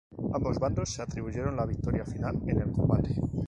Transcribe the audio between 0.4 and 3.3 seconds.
bandos se atribuyeron la victoria final en el combate.